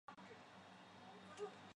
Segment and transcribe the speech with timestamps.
[0.07, 0.23] 主攻
[1.45, 1.51] 蛙泳。